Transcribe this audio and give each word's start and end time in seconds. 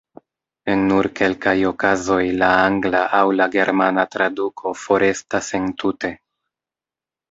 En 0.73 0.79
nur 0.91 1.09
kelkaj 1.19 1.53
okazoj 1.73 2.23
la 2.41 2.49
angla 2.63 3.03
aŭ 3.21 3.23
la 3.37 3.49
germana 3.59 4.09
traduko 4.17 4.77
forestas 4.89 5.57
entute. 5.65 6.17